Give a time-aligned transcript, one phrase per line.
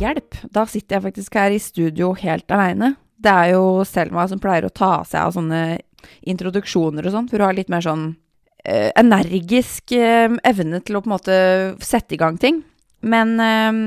[0.00, 0.38] hjelp.
[0.54, 2.94] Da sitter jeg faktisk her i studio helt aleine.
[3.18, 5.62] Det er jo Selma som pleier å ta seg av sånne
[6.30, 8.12] introduksjoner og sånn, for hun har litt mer sånn
[8.64, 11.38] eh, energisk eh, evne til å på en måte
[11.84, 12.62] sette i gang ting.
[13.02, 13.80] Men eh,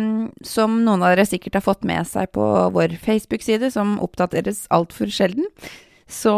[0.47, 5.11] som noen av dere sikkert har fått med seg på vår Facebook-side, som oppdateres altfor
[5.11, 5.47] sjelden,
[6.11, 6.35] så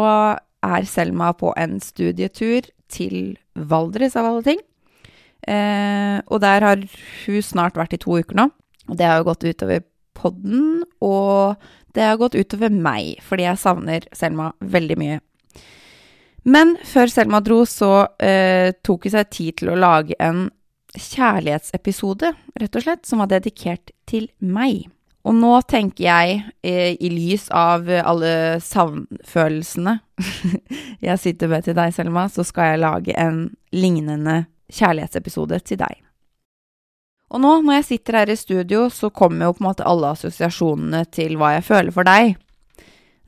[0.64, 4.62] er Selma på en studietur til Valdres, av alle ting.
[5.44, 6.84] Eh, og der har
[7.26, 8.52] hun snart vært i to uker nå.
[8.88, 9.84] Det har jo gått utover
[10.14, 11.60] podden, og
[11.94, 15.20] det har gått utover meg, fordi jeg savner Selma veldig mye.
[16.44, 20.48] Men før Selma dro, så eh, tok hun seg tid til å lage en
[20.94, 24.84] kjærlighetsepisode, rett og slett, som var dedikert til meg.
[25.24, 29.96] Og nå tenker jeg, eh, i lys av alle savnfølelsene
[31.06, 36.02] jeg sitter med til deg, Selma, så skal jeg lage en lignende kjærlighetsepisode til deg.
[37.32, 40.12] Og nå, når jeg sitter her i studio, så kommer jo på en måte alle
[40.14, 42.36] assosiasjonene til hva jeg føler for deg.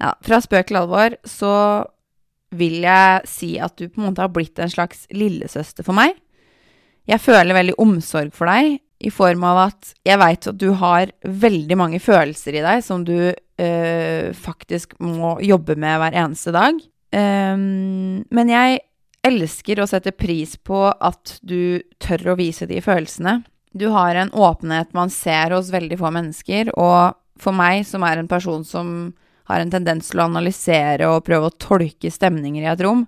[0.02, 1.52] Ja, fra spøk til alvor så
[2.56, 6.14] vil jeg si at du på en måte har blitt en slags lillesøster for meg.
[7.06, 11.10] Jeg føler veldig omsorg for deg, i form av at jeg veit at du har
[11.20, 16.78] veldig mange følelser i deg som du øh, faktisk må jobbe med hver eneste dag.
[17.12, 18.80] Um, men jeg
[19.26, 23.40] elsker å sette pris på at du tør å vise de følelsene.
[23.76, 28.16] Du har en åpenhet man ser hos veldig få mennesker, og for meg, som er
[28.16, 28.92] en person som
[29.46, 33.04] har en tendens til å analysere og prøve å tolke stemninger i et rom,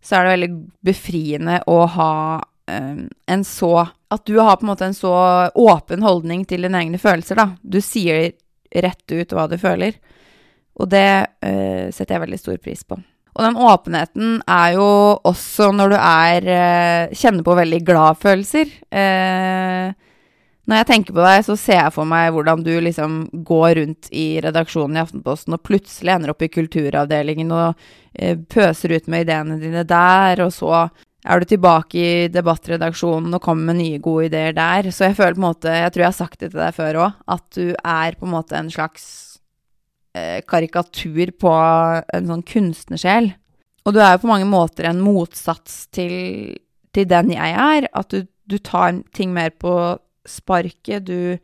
[0.00, 0.50] så er det veldig
[0.88, 3.72] befriende å ha um, en så
[4.08, 5.12] At du har på en måte en så
[5.52, 7.50] åpen holdning til dine egne følelser, da.
[7.60, 8.30] Du sier
[8.72, 9.98] rett ut hva du føler.
[10.80, 11.10] Og det
[11.44, 12.96] uh, setter jeg veldig stor pris på.
[13.38, 14.88] Og den åpenheten er jo
[15.30, 18.72] også når du er uh, Kjenner på veldig glad-følelser.
[18.90, 19.94] Uh,
[20.68, 24.10] når jeg tenker på deg, så ser jeg for meg hvordan du liksom går rundt
[24.10, 29.28] i redaksjonen i Aftenposten og plutselig ender opp i kulturavdelingen og uh, pøser ut med
[29.28, 30.88] ideene dine der, og så
[31.28, 34.90] er du tilbake i debattredaksjonen og kommer med nye, gode ideer der.
[34.90, 37.02] Så jeg føler på en måte Jeg tror jeg har sagt det til deg før
[37.06, 39.27] òg, at du er på en måte en slags Eh,
[40.48, 41.52] karikatur på
[42.14, 43.32] en sånn kunstnersjel.
[43.88, 46.58] Og du er jo på mange måter en motsats til,
[46.92, 47.88] til den jeg er.
[47.96, 49.72] At du, du, tar ting mer på
[50.28, 51.08] sparket.
[51.08, 51.38] Du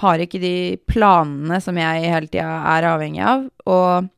[0.00, 3.44] har ikke de planene som jeg hele tida er avhengig av.
[3.68, 4.08] Og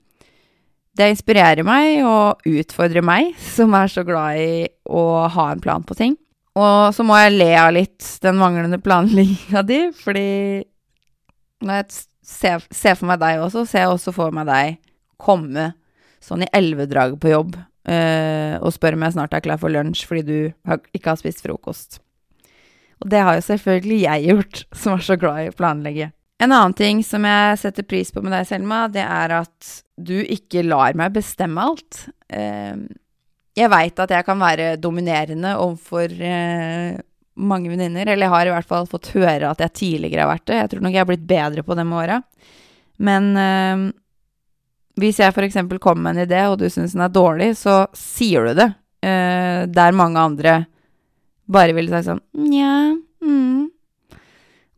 [0.98, 4.52] det inspirerer meg og utfordrer meg, som er så glad i
[4.92, 6.14] å ha en plan på ting.
[6.52, 10.30] Og så må jeg le av litt den manglende planlegginga di, fordi
[11.64, 14.78] når jeg ser, se for meg deg også, jeg også for meg deg
[15.22, 15.72] komme
[16.22, 20.06] sånn i elvedraget på jobb uh, og spørre om jeg snart er klar for lunsj
[20.08, 20.38] fordi du
[20.68, 22.00] har, ikke har spist frokost.
[23.02, 26.12] Og det har jo selvfølgelig jeg gjort, som er så glad i å planlegge.
[26.42, 30.16] En annen ting som jeg setter pris på med deg, Selma, det er at du
[30.22, 32.06] ikke lar meg bestemme alt.
[32.32, 32.86] Uh,
[33.58, 36.98] jeg veit at jeg kan være dominerende overfor uh,
[37.40, 40.46] mange venninner, eller jeg har i hvert fall fått høre at jeg tidligere har vært
[40.50, 40.58] det.
[40.58, 42.18] Jeg tror nok jeg har blitt bedre på det med åra.
[43.02, 43.86] Men øh,
[45.00, 45.58] hvis jeg f.eks.
[45.80, 48.68] kommer med en idé, og du syns den er dårlig, så sier du det.
[49.02, 50.56] Øh, der mange andre
[51.52, 52.94] bare ville sagt sånn Nja,
[53.24, 53.64] mm.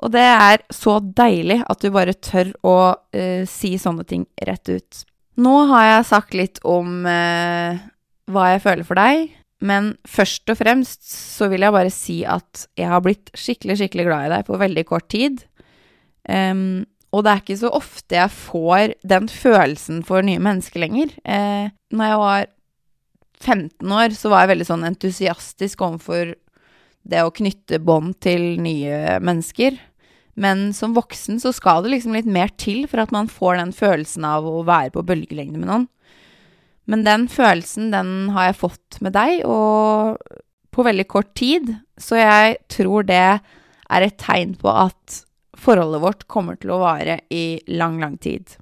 [0.05, 2.79] Og det er så deilig at du bare tør å
[3.15, 5.05] øh, si sånne ting rett ut.
[5.41, 9.33] Nå har jeg sagt litt om hva jeg føler for deg,
[9.63, 14.09] men først og fremst så vil jeg bare si at jeg har blitt skikkelig, skikkelig
[14.09, 15.45] glad i deg på veldig kort tid.
[16.29, 16.85] Um,
[17.15, 21.13] og det er ikke så ofte jeg får den følelsen for nye mennesker lenger.
[21.23, 22.47] Eh, når jeg var
[23.45, 26.35] 15 år, så var jeg veldig sånn entusiastisk overfor
[27.05, 29.79] det å knytte bånd til nye mennesker.
[30.35, 33.75] Men som voksen så skal det liksom litt mer til for at man får den
[33.77, 35.87] følelsen av å være på bølgelengde med noen.
[36.91, 40.21] Men den følelsen, den har jeg fått med deg, og
[40.75, 41.71] på veldig kort tid.
[41.97, 45.23] Så jeg tror det er et tegn på at
[45.65, 48.59] forholdet vårt kommer til å vare i lang, lang tid.